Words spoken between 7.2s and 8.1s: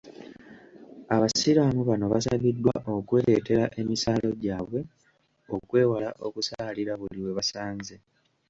we basanze.